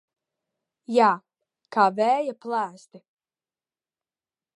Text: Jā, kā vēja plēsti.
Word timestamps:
Jā, 0.93 1.09
kā 1.75 1.85
vēja 1.99 2.35
plēsti. 2.47 3.03